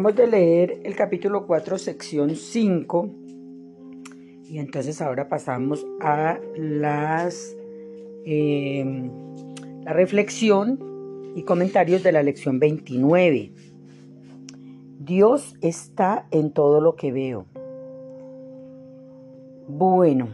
[0.00, 3.10] De leer el capítulo 4, sección 5.
[4.48, 7.54] Y entonces ahora pasamos a las,
[8.24, 9.10] em,
[9.84, 13.52] la reflexión y comentarios de la lección 29.
[14.98, 17.44] Dios está en todo lo que veo.
[19.68, 20.28] Bueno,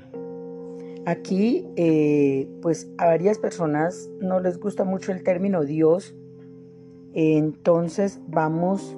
[1.07, 6.15] aquí eh, pues a varias personas no les gusta mucho el término Dios,
[7.15, 8.97] entonces vamos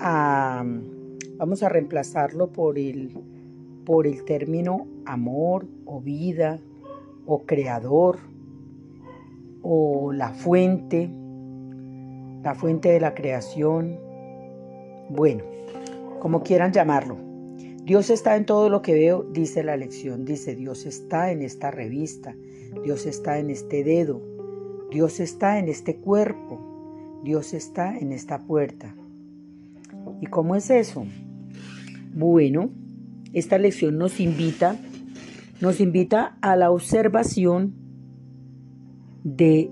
[0.00, 0.64] a,
[1.36, 3.10] vamos a reemplazarlo por el,
[3.84, 6.60] por el término amor o vida
[7.26, 8.18] o creador
[9.62, 11.10] o la fuente,
[12.42, 13.98] la fuente de la creación.
[15.08, 15.44] Bueno,
[16.20, 17.16] como quieran llamarlo.
[17.84, 20.24] Dios está en todo lo que veo, dice la lección.
[20.24, 22.36] Dice, Dios está en esta revista,
[22.84, 24.22] Dios está en este dedo,
[24.90, 28.94] Dios está en este cuerpo, Dios está en esta puerta.
[30.22, 31.04] ¿Y cómo es eso?
[32.14, 32.70] Bueno,
[33.32, 34.76] esta lección nos invita,
[35.60, 37.74] nos invita a la observación
[39.24, 39.68] de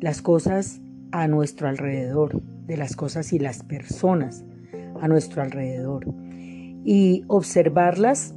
[0.00, 0.80] las cosas
[1.12, 4.46] a nuestro alrededor, de las cosas y las personas
[4.98, 6.06] a nuestro alrededor.
[6.86, 8.34] Y observarlas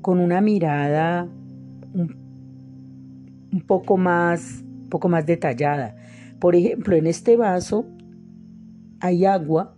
[0.00, 1.28] con una mirada
[1.92, 5.96] un, poco más, un poco más detallada.
[6.40, 7.84] Por ejemplo, en este vaso
[9.00, 9.74] hay agua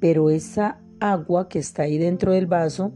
[0.00, 2.92] pero esa agua que está ahí dentro del vaso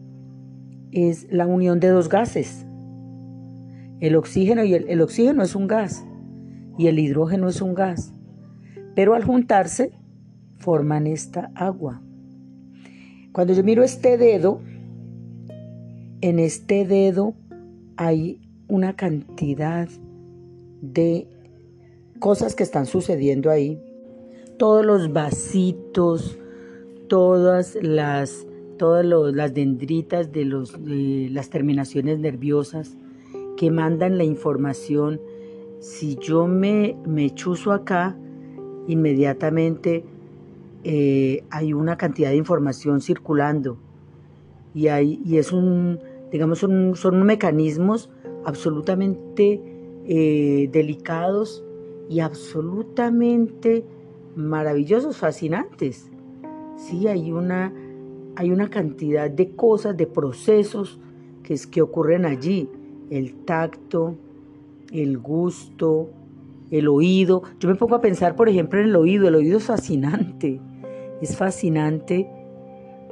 [0.93, 2.67] es la unión de dos gases.
[4.01, 6.05] El oxígeno y el, oxígeno es un gas
[6.77, 8.13] y el hidrógeno es un gas,
[8.95, 9.93] pero al juntarse
[10.59, 12.03] forman esta agua.
[13.33, 14.61] Cuando yo miro este dedo,
[16.21, 17.35] en este dedo
[17.97, 19.89] hay una cantidad
[20.81, 21.29] de
[22.19, 23.81] cosas que están sucediendo ahí.
[24.59, 26.39] Todos los vasitos,
[27.13, 28.47] todas las,
[28.79, 32.97] todas las dendritas de, los, las terminaciones nerviosas
[33.59, 35.21] que mandan la información.
[35.79, 38.17] Si yo me, me chuzo acá,
[38.89, 40.07] inmediatamente
[40.85, 43.77] eh, hay una cantidad de información circulando
[44.75, 46.01] y, hay, y es un,
[46.31, 48.09] digamos, son, son mecanismos
[48.47, 49.61] absolutamente
[50.07, 51.63] eh, delicados
[52.09, 53.85] y absolutamente
[54.35, 56.11] maravillosos, fascinantes.
[56.83, 57.73] Sí, hay una,
[58.35, 60.99] hay una cantidad de cosas, de procesos
[61.45, 62.69] que, es, que ocurren allí.
[63.09, 64.17] El tacto,
[64.91, 66.11] el gusto,
[66.73, 67.43] el oído.
[67.61, 69.29] Yo me pongo a pensar, por ejemplo, en el oído.
[69.29, 70.61] El oído es fascinante.
[71.21, 72.29] Es fascinante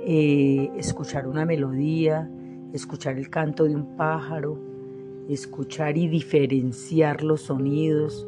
[0.04, 2.28] eh, escuchar una melodía,
[2.72, 4.58] escuchar el canto de un pájaro,
[5.28, 8.26] escuchar y diferenciar los sonidos.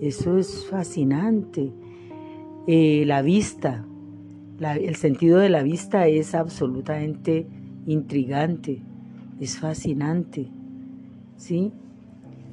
[0.00, 1.72] Eso es fascinante.
[2.66, 3.86] Eh, la vista,
[4.60, 7.46] el sentido de la vista es absolutamente
[7.86, 8.82] intrigante,
[9.40, 10.48] es fascinante.
[11.36, 11.72] ¿Sí?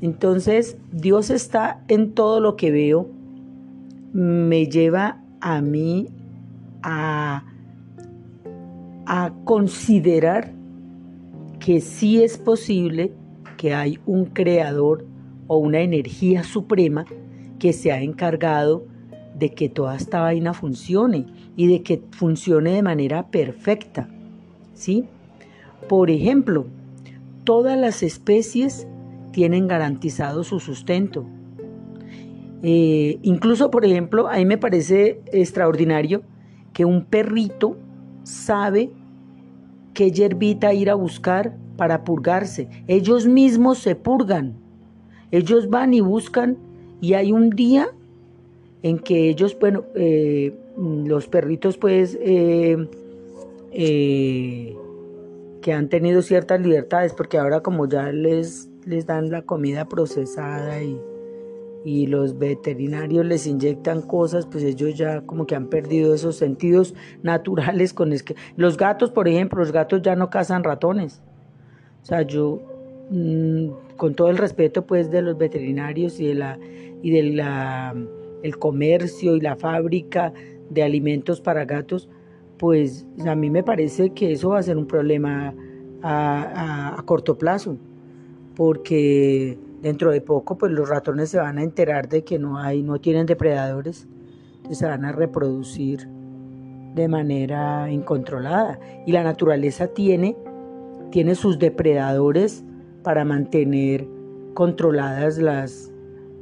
[0.02, 3.08] Entonces, Dios está en todo lo que veo,
[4.12, 6.09] me lleva a mí
[6.81, 7.46] a,
[9.06, 10.52] a considerar
[11.59, 13.13] que sí es posible
[13.58, 15.06] que hay un creador
[15.47, 17.06] o una energía suprema
[17.59, 18.86] que se ha encargado
[19.38, 24.10] de que toda esta vaina funcione y de que funcione de manera perfecta.
[24.74, 25.06] ¿Sí?
[25.88, 26.66] Por ejemplo,
[27.44, 28.88] todas las especies
[29.32, 31.26] tienen garantizado su sustento.
[32.62, 36.24] Eh, incluso, por ejemplo, a mí me parece extraordinario
[36.72, 37.78] que un perrito
[38.24, 38.92] sabe
[39.94, 42.70] qué yerbita ir a buscar para purgarse.
[42.88, 44.56] Ellos mismos se purgan.
[45.32, 46.58] Ellos van y buscan
[47.02, 47.90] y hay un día
[48.83, 52.77] en que ellos, bueno, eh, los perritos pues eh,
[53.71, 54.75] eh,
[55.62, 60.83] que han tenido ciertas libertades, porque ahora como ya les, les dan la comida procesada
[60.83, 61.00] y,
[61.85, 66.94] y los veterinarios les inyectan cosas, pues ellos ya como que han perdido esos sentidos
[67.24, 71.21] naturales con es que los gatos, por ejemplo, los gatos ya no cazan ratones.
[72.01, 72.62] O sea, yo
[73.09, 76.59] mm, con todo el respeto pues de los veterinarios y de la
[77.01, 77.95] y de la
[78.44, 80.34] el comercio y la fábrica
[80.69, 82.10] de alimentos para gatos,
[82.57, 85.54] pues a mí me parece que eso va a ser un problema
[86.04, 87.78] a, corto plazo,
[88.56, 92.84] porque dentro de poco pues los ratones se van a enterar de que no hay,
[92.84, 94.07] no tienen depredadores,
[94.57, 96.07] entonces se van a reproducir
[96.95, 98.80] de manera incontrolada.
[99.06, 100.38] Y la naturaleza tiene,
[101.12, 102.63] tiene sus depredadores
[103.04, 104.07] para mantener
[104.54, 105.92] controladas las,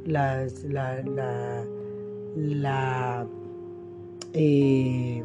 [0.04, 1.64] las, la, la
[4.34, 5.22] eh,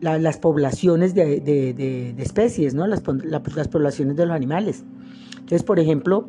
[0.00, 2.86] las poblaciones de, especies, ¿no?
[2.86, 4.84] Las, poblaciones de los animales.
[5.32, 6.28] Entonces, por ejemplo,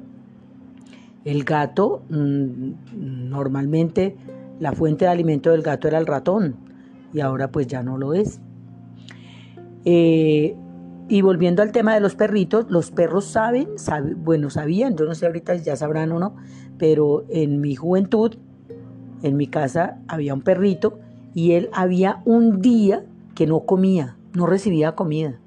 [1.25, 4.16] el gato, mm, normalmente
[4.60, 6.56] la fuente de alimento del gato era el ratón
[7.13, 8.40] y ahora pues ya no lo es.
[9.86, 10.56] Eh,
[11.10, 13.69] y volviendo al tema de los perritos, los perros saben,
[14.18, 16.36] bueno, sabían, yo no sé ahorita ya sabrán o no,
[16.78, 18.36] pero en mi juventud,
[19.24, 21.00] en mi casa había un perrito
[21.34, 23.06] y él había un día
[23.36, 25.40] que no comía, no recibía comida.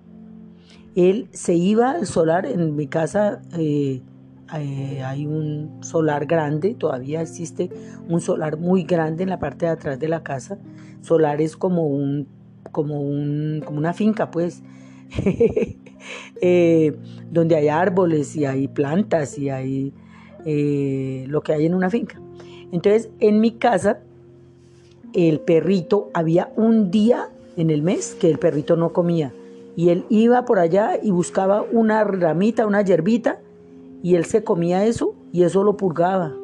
[0.94, 4.02] Él se iba al solar, en mi casa eh,
[4.58, 7.70] eh, hay un solar grande, todavía existe
[8.08, 10.58] un solar muy grande en la parte de atrás de la casa.
[11.00, 12.26] Solar es como un,
[12.72, 14.62] como un, como una finca, pues
[16.40, 16.96] Eh,
[17.30, 19.92] donde hay árboles y hay plantas y hay
[21.26, 22.18] lo que hay en una finca.
[22.72, 24.00] Entonces, en mi casa,
[25.12, 29.32] el perrito, había un día en el mes que el perrito no comía.
[29.76, 33.38] Y él iba por allá y buscaba una ramita, una yerbita,
[34.02, 36.34] y él se comía eso y eso lo purgaba.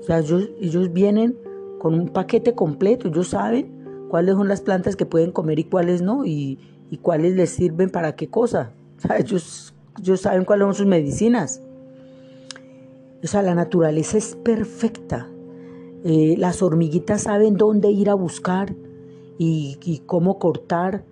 [0.00, 1.36] O sea, ellos, ellos vienen
[1.78, 6.02] con un paquete completo, ellos saben cuáles son las plantas que pueden comer y cuáles
[6.02, 6.58] no, y,
[6.90, 8.72] y cuáles les sirven para qué cosa.
[9.18, 9.74] ellos,
[10.16, 11.62] saben cuáles son sus medicinas.
[13.22, 15.28] O sea, la naturaleza es perfecta.
[16.04, 18.74] Eh, las hormiguitas saben dónde ir a buscar
[19.38, 21.04] y, cómo cortar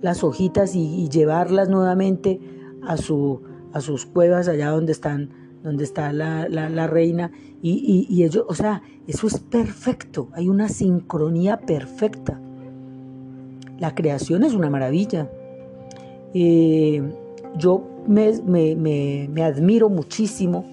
[0.00, 2.40] las hojitas y, llevarlas nuevamente
[2.82, 3.40] a, su,
[3.72, 8.54] a sus cuevas allá donde están donde está la, la reina y, y, ellos, o
[8.54, 12.40] sea, eso es perfecto, hay una sincronía perfecta.
[13.80, 15.30] La creación es una maravilla.
[16.34, 17.02] Eh,
[17.56, 20.64] yo me, admiro muchísimo,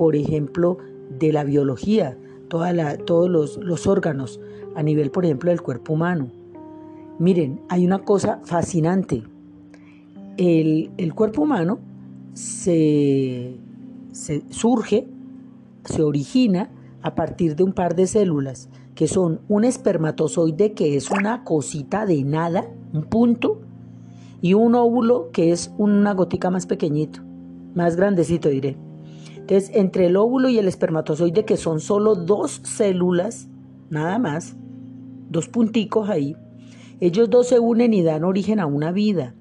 [0.00, 0.78] por ejemplo,
[1.18, 2.16] de la biología,
[2.48, 4.40] todos los, órganos
[4.74, 6.30] a nivel, por ejemplo, del cuerpo humano.
[7.18, 9.22] Miren, hay una cosa fascinante.
[10.38, 11.80] El, cuerpo humano
[12.32, 13.58] se,
[14.12, 15.06] se surge,
[15.84, 16.70] se origina
[17.02, 22.06] a partir de un par de células que son un espermatozoide que es una cosita
[22.06, 22.64] de nada,
[22.94, 23.60] un punto,
[24.40, 27.20] y un óvulo que es una gotica más pequeñito,
[27.74, 28.78] más grandecito diré.
[29.50, 33.48] Entonces, entre el óvulo y el espermatozoide, que son solo dos células,
[33.88, 34.54] nada más,
[35.28, 36.36] dos punticos ahí,
[37.00, 39.34] ellos dos se unen y dan origen a una vida.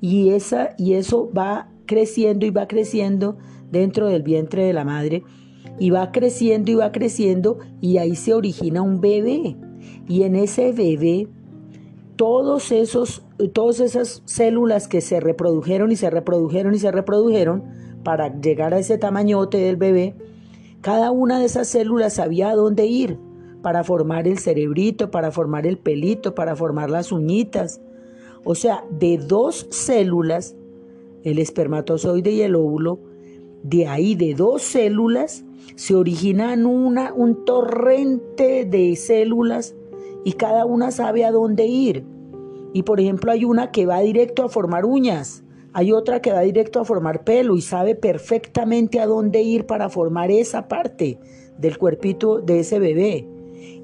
[0.00, 3.36] Y, esa, y eso va creciendo y va creciendo
[3.70, 5.22] dentro del vientre de la madre
[5.78, 9.58] y va creciendo y va creciendo y ahí se origina un bebé.
[10.08, 11.28] Y en ese bebé,
[12.16, 13.22] todos esos,
[13.52, 18.78] todas esas células que se reprodujeron y se reprodujeron y se reprodujeron para llegar a
[18.78, 20.14] ese tamañote del bebé,
[20.80, 23.18] cada una de esas células sabía a dónde ir
[23.62, 27.80] para formar el cerebrito, para formar el pelito, para formar las uñitas.
[28.44, 30.56] O sea, de dos células,
[31.22, 32.98] el espermatozoide y el óvulo,
[33.62, 35.44] de ahí de dos células
[35.76, 39.76] se originan una, un torrente de células
[40.24, 42.04] y cada una sabe a dónde ir.
[42.72, 45.44] Y por ejemplo hay una que va directo a formar uñas,
[45.74, 49.88] hay otra que va directo a formar pelo y sabe perfectamente a dónde ir para
[49.88, 51.18] formar esa parte
[51.58, 53.28] del cuerpito de ese bebé.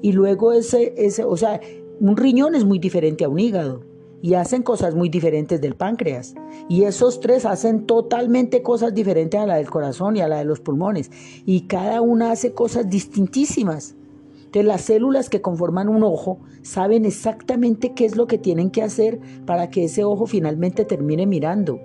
[0.01, 1.59] Y luego ese, ese o sea,
[1.99, 3.83] un riñón es muy diferente a un hígado
[4.21, 6.35] y hacen cosas muy diferentes del páncreas.
[6.67, 10.45] Y esos tres hacen totalmente cosas diferentes a la del corazón y a la de
[10.45, 11.09] los pulmones.
[11.45, 13.95] Y cada una hace cosas distintísimas.
[14.49, 18.81] Entonces las células que conforman un ojo saben exactamente qué es lo que tienen que
[18.81, 21.79] hacer para que ese ojo finalmente termine mirando.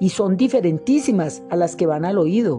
[0.00, 2.56] Y son diferentísimas a las que van al oído.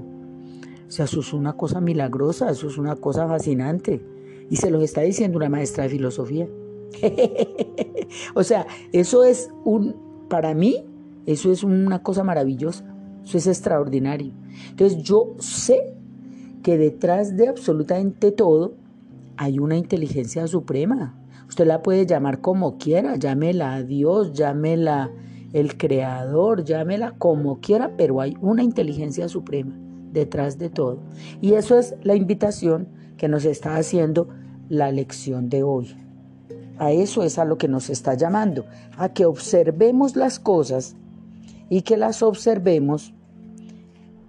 [0.88, 4.02] O sea, eso es una cosa milagrosa, eso es una cosa fascinante.
[4.50, 6.48] Y se los está diciendo una maestra de filosofía.
[8.34, 9.98] o sea, eso es un,
[10.30, 10.86] para mí,
[11.26, 12.86] eso es una cosa maravillosa,
[13.26, 14.32] eso es extraordinario.
[14.70, 15.94] Entonces yo sé
[16.64, 18.87] que detrás de absolutamente todo
[19.38, 21.16] hay una inteligencia suprema.
[21.48, 25.12] Usted la puede llamar como quiera, llámela a Dios, llámela
[25.54, 29.74] el creador, llámela como quiera, pero hay una inteligencia suprema
[30.12, 31.00] detrás de todo.
[31.42, 34.28] Y eso es la invitación que nos está haciendo
[34.70, 35.96] la lección de hoy.
[36.80, 38.66] A eso es a lo que nos está llamando,
[38.98, 40.96] a que observemos las cosas
[41.70, 43.14] y que las observemos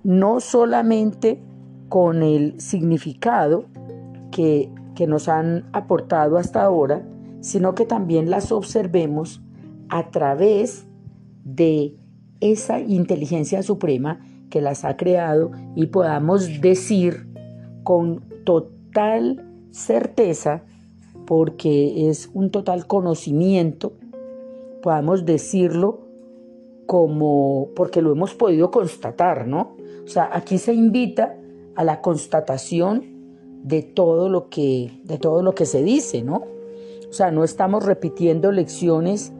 [0.02, 1.42] no solamente
[1.88, 3.66] con el significado
[4.30, 7.06] que, que nos han aportado hasta ahora,
[7.40, 9.40] sino que también las observemos
[9.88, 10.88] a través
[11.44, 11.94] de
[12.40, 14.18] esa inteligencia suprema
[14.50, 17.28] que las ha creado y podamos decir
[17.84, 20.64] con total certeza
[21.28, 23.92] porque es un total conocimiento,
[24.82, 26.08] podamos decirlo
[26.86, 29.76] como porque lo hemos podido constatar, ¿no?
[30.04, 31.36] O sea, aquí se invita
[31.76, 33.17] a la constatación
[33.68, 36.44] de todo lo que de todo lo que se dice, ¿no?
[37.08, 39.32] O sea, no estamos repitiendo lecciones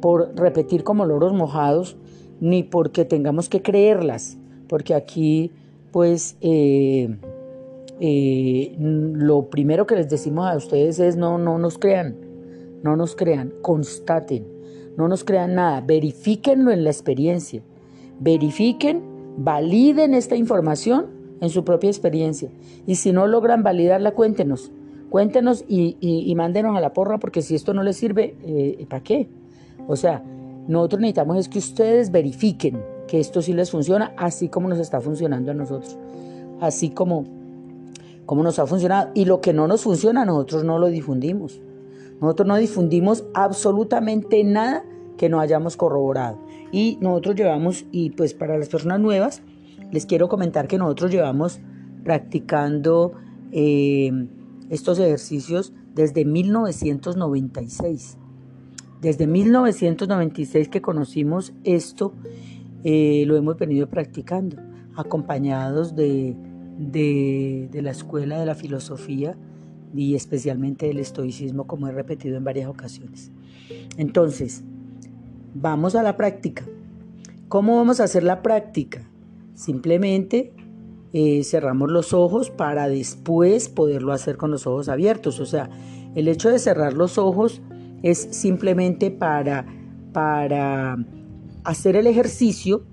[0.00, 1.96] por repetir como loros mojados,
[2.40, 4.36] ni porque tengamos que creerlas,
[4.68, 5.52] porque aquí,
[5.90, 7.16] pues, eh,
[8.00, 12.16] eh, lo primero que les decimos a ustedes es no, no nos crean,
[12.82, 14.46] no nos crean, constaten,
[14.96, 17.62] no nos crean nada, verifíquenlo en la experiencia,
[18.18, 19.02] verifiquen,
[19.36, 22.48] validen esta información en su propia experiencia.
[22.86, 24.70] Y si no logran validarla, cuéntenos,
[25.10, 29.28] cuéntenos y, mándenos a la porra, porque si esto no les sirve, eh, ¿para qué?
[29.88, 30.22] O sea,
[30.68, 35.00] nosotros necesitamos es que ustedes verifiquen que esto sí les funciona, así como nos está
[35.00, 35.98] funcionando a nosotros,
[36.60, 37.24] así como,
[38.24, 39.10] como nos ha funcionado.
[39.12, 41.60] Y lo que no nos funciona, nosotros no lo difundimos.
[42.20, 44.84] Nosotros no difundimos absolutamente nada
[45.16, 46.38] que no hayamos corroborado.
[46.70, 49.42] Y nosotros llevamos, y pues para las personas nuevas,
[49.92, 51.60] les quiero comentar que nosotros llevamos
[52.02, 53.12] practicando
[53.52, 54.10] eh,
[54.70, 58.18] estos ejercicios desde 1996.
[59.00, 62.14] Desde 1996 que conocimos esto,
[62.84, 64.56] eh, lo hemos venido practicando,
[64.96, 66.36] acompañados de,
[66.78, 69.36] de, la escuela de la filosofía
[69.94, 73.30] y especialmente del estoicismo, como he repetido en varias ocasiones.
[73.98, 74.64] Entonces,
[75.54, 76.64] vamos a la práctica.
[77.48, 79.11] ¿Cómo vamos a hacer la práctica?
[79.54, 80.52] Simplemente
[81.12, 85.40] eh, cerramos los ojos para después poderlo hacer con los ojos abiertos.
[85.40, 85.68] O sea,
[86.14, 87.60] el hecho de cerrar los ojos
[88.02, 89.66] es simplemente para,
[90.12, 90.96] para
[91.64, 92.84] hacer el ejercicio,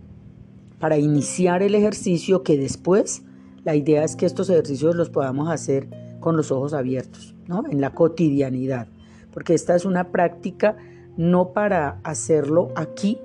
[0.79, 3.23] para iniciar el ejercicio que después
[3.63, 5.89] la idea es que estos ejercicios los podamos hacer
[6.19, 7.63] con los ojos abiertos, ¿no?
[7.69, 8.87] En la cotidianidad,
[9.33, 10.77] porque esta es una práctica
[11.17, 13.19] no para hacerlo aquí,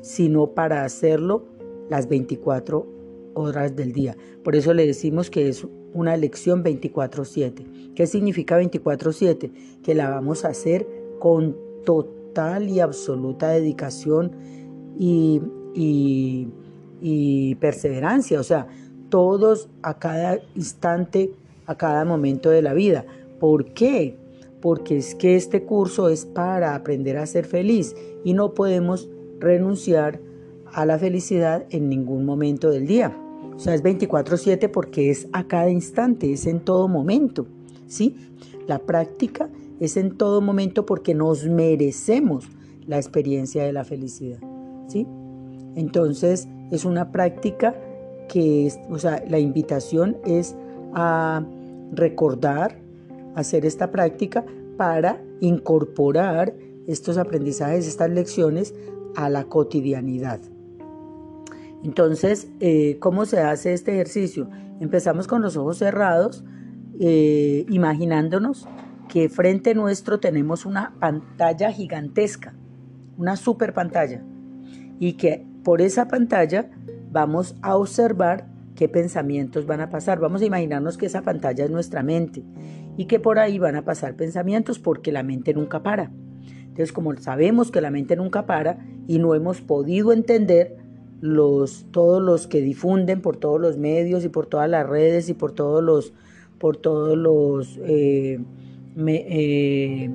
[0.00, 1.46] sino para hacerlo
[1.90, 2.86] las 24
[3.34, 4.16] horas del día.
[4.42, 7.66] Por eso le decimos que es una lección 24/7.
[7.94, 9.52] ¿Qué significa 24/7?
[9.82, 10.86] Que la vamos a hacer
[11.18, 14.32] con total y absoluta dedicación
[14.98, 15.40] y,
[15.74, 18.66] y, perseverancia, o sea,
[19.08, 21.32] todos a cada instante,
[21.66, 23.04] a cada momento de la vida.
[23.38, 24.16] ¿Por qué?
[24.60, 30.20] Porque es que este curso es para aprender a ser feliz y no podemos renunciar
[30.72, 33.16] a la felicidad en ningún momento del día.
[33.54, 37.46] O sea, es 24/7 porque es a cada instante, es en todo momento,
[37.86, 38.16] ¿sí?
[38.66, 39.50] La práctica
[39.80, 42.48] es en todo momento porque nos merecemos
[42.86, 44.38] la experiencia de la felicidad.
[44.86, 45.06] ¿sí?
[45.74, 47.74] Entonces es una práctica
[48.28, 50.54] que, o sea, la invitación es
[50.92, 51.44] a
[51.92, 52.78] recordar,
[53.34, 54.44] hacer esta práctica
[54.76, 56.54] para incorporar
[56.86, 58.74] estos aprendizajes, estas lecciones
[59.16, 60.40] a la cotidianidad.
[61.82, 64.48] Entonces, eh, ¿cómo se hace este ejercicio?
[64.80, 66.44] Empezamos con los ojos cerrados,
[66.98, 68.68] eh, imaginándonos
[69.08, 72.54] que frente nuestro tenemos una pantalla gigantesca,
[73.16, 74.22] una super pantalla,
[74.98, 76.70] y que por esa pantalla
[77.10, 78.46] vamos a observar
[78.76, 80.20] qué pensamientos van a pasar.
[80.20, 82.44] Vamos a imaginarnos que esa pantalla es nuestra mente
[82.96, 86.10] y que por ahí van a pasar pensamientos porque la mente nunca para.
[86.62, 90.76] Entonces, como sabemos que la mente nunca para y no hemos podido entender
[91.20, 95.34] los, todos los que difunden por todos los medios y por todas las redes y
[95.34, 96.12] por todos los,
[96.58, 98.40] por todos los eh,
[98.94, 100.10] me, eh,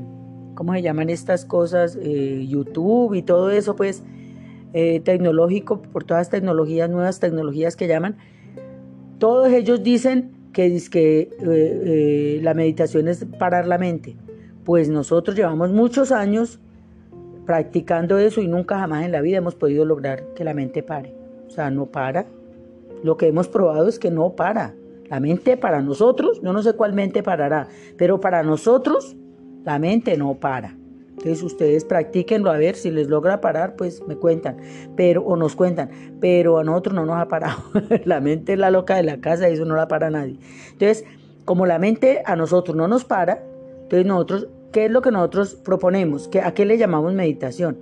[0.55, 1.97] ¿cómo se llaman estas cosas?
[2.01, 4.03] Eh, YouTube y todo eso, pues,
[4.73, 8.17] eh, tecnológico, por todas las tecnologías, nuevas tecnologías que llaman,
[9.19, 14.15] todos ellos dicen que, que la meditación es parar la mente.
[14.63, 16.59] Pues nosotros llevamos muchos años
[17.45, 21.13] practicando eso y nunca jamás en la vida hemos podido lograr que la mente pare.
[21.47, 22.25] O sea, no para.
[23.03, 24.73] Lo que hemos probado es que no para.
[25.09, 29.15] La mente para nosotros, yo no sé cuál mente parará, pero para nosotros
[29.63, 30.75] la mente no para.
[31.17, 34.57] Entonces ustedes practíquenlo a ver si les logra parar, pues me cuentan,
[34.95, 37.63] pero o nos cuentan, pero a nosotros no nos ha parado.
[38.05, 40.37] la mente es la loca de la casa y eso no la para nadie.
[40.71, 41.05] Entonces,
[41.45, 43.43] como la mente a nosotros no nos para,
[43.83, 46.29] entonces nosotros, ¿qué es lo que nosotros proponemos?
[46.43, 47.77] ¿A qué le llamamos meditación?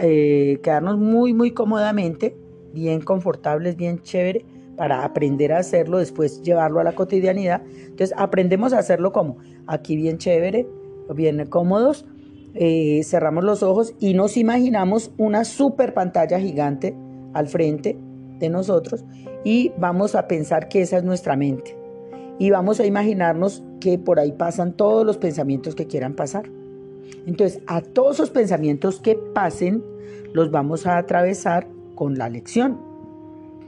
[0.00, 2.36] Eh, quedarnos muy, muy cómodamente,
[2.72, 4.44] bien confortables, bien chévere,
[4.76, 7.62] para aprender a hacerlo, después llevarlo a la cotidianidad.
[7.66, 10.68] Entonces aprendemos a hacerlo como aquí bien chévere,
[11.12, 12.06] bien cómodos,
[12.54, 16.94] eh, cerramos los ojos y nos imaginamos una super pantalla gigante
[17.32, 17.98] al frente
[18.38, 19.04] de nosotros
[19.42, 21.83] y vamos a pensar que esa es nuestra mente.
[22.38, 26.50] Y vamos a imaginarnos que por ahí pasan todos los pensamientos que quieran pasar.
[27.26, 29.82] Entonces, a todos esos pensamientos que pasen,
[30.32, 32.78] los vamos a atravesar con la lección.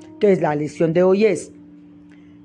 [0.04, 1.52] Entonces, la lección de hoy es,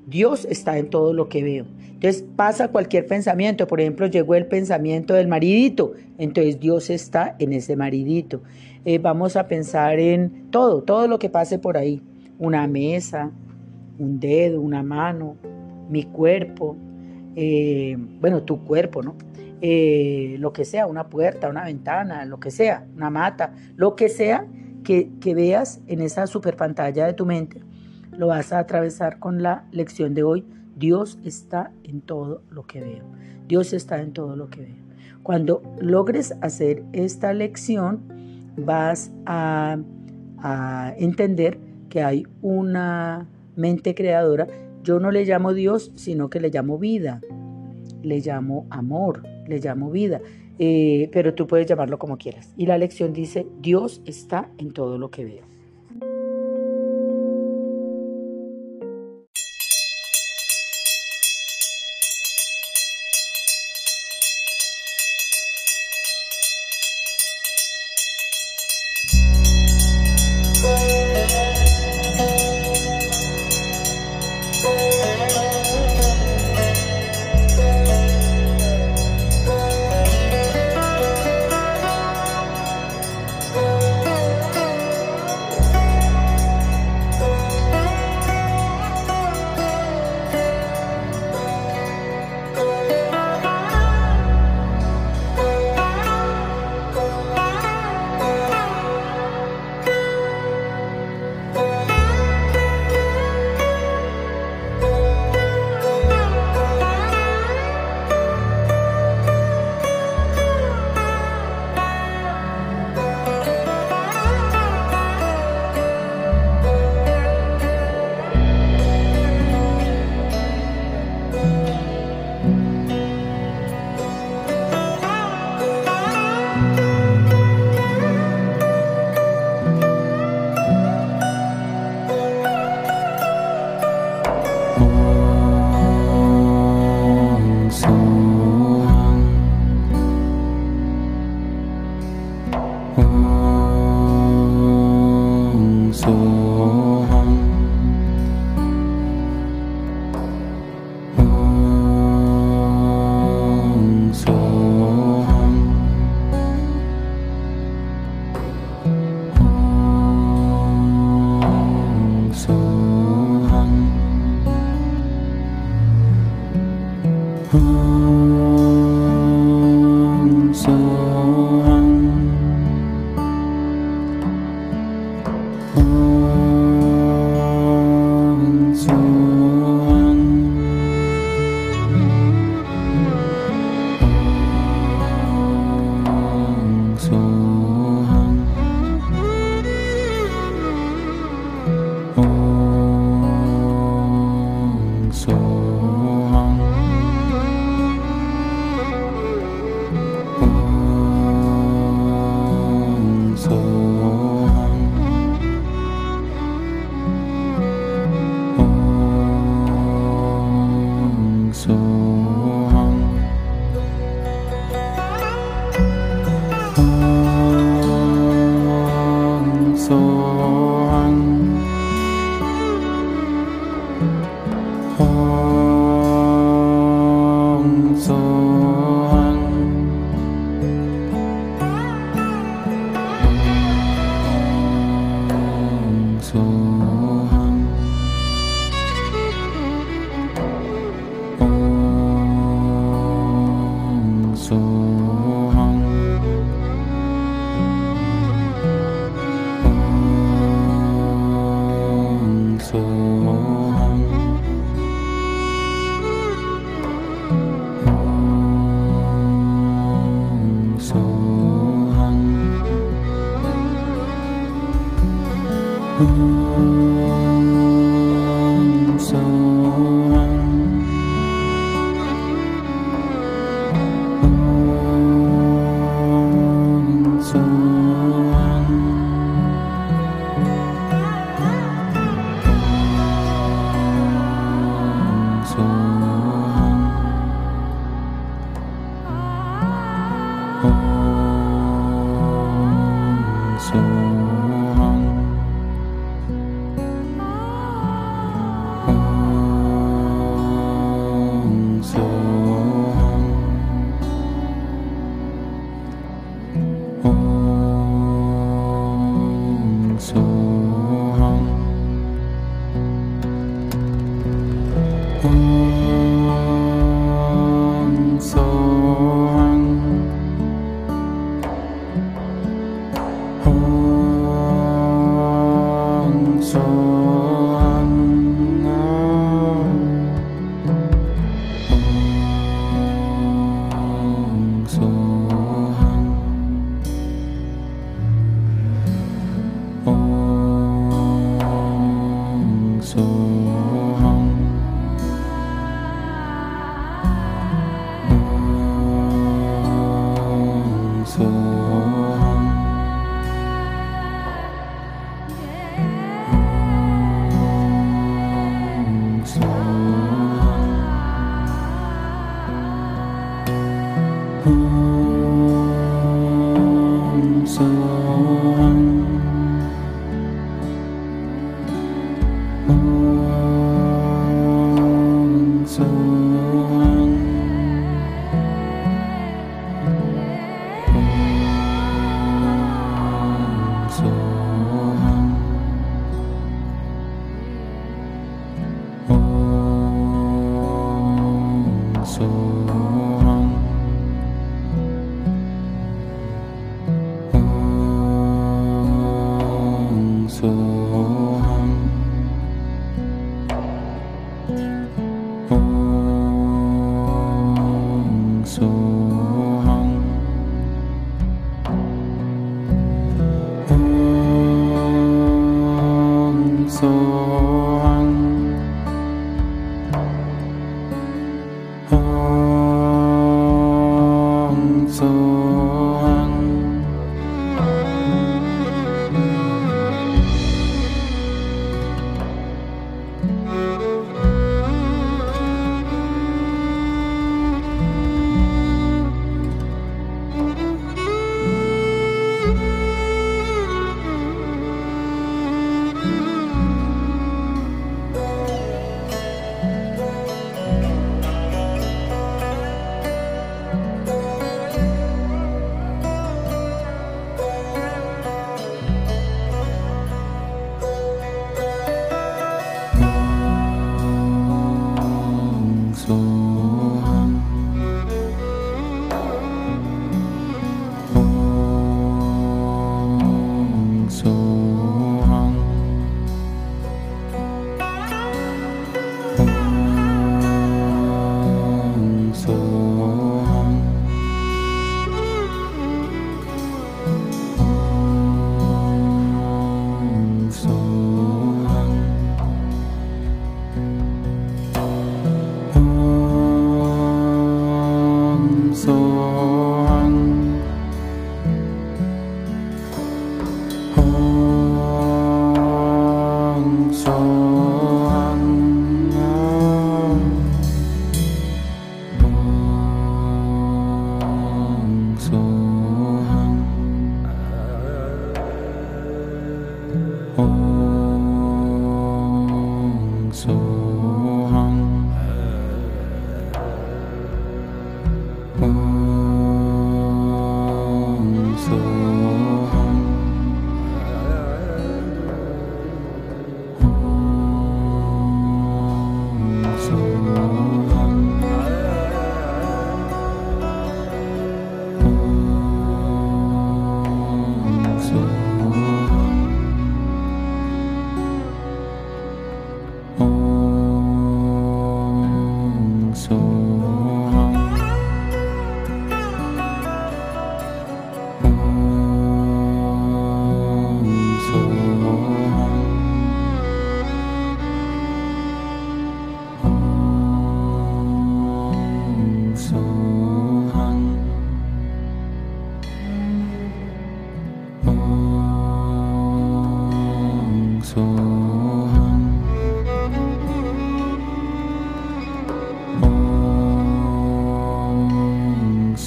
[0.08, 1.66] Dios está en todo lo que veo.
[2.02, 7.54] Entonces pasa cualquier pensamiento, por ejemplo, llegó el pensamiento del maridito, entonces Dios está en
[7.54, 8.42] ese maridito.
[8.86, 12.02] Eh, vamos a pensar en todo, todo lo que pase por ahí,
[12.40, 13.30] una mesa,
[14.00, 15.36] un dedo, una mano,
[15.92, 16.76] mi cuerpo,
[17.36, 19.16] eh, bueno, tu cuerpo, ¿no?
[19.62, 24.10] Eh, lo que sea, una puerta, una ventana, lo que sea, una mata, lo que
[24.10, 24.48] sea
[24.84, 27.62] que, que veas en esa super pantalla de tu mente,
[28.12, 30.46] lo vas a atravesar con la lección de hoy
[30.82, 33.04] Dios está en todo lo que veo.
[33.48, 34.84] Dios está en todo lo que veo.
[35.22, 38.02] Cuando logres hacer esta lección,
[38.58, 39.78] vas a,
[40.98, 44.48] entender que hay una mente creadora.
[44.84, 47.22] Yo no le llamo Dios, sino que le llamo vida,
[48.02, 50.22] le llamo amor, le llamo vida.
[50.60, 52.54] Eh, pero tú puedes llamarlo como quieras.
[52.58, 55.44] Y la lección dice, Dios está en todo lo que veo.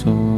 [0.05, 0.34] soul.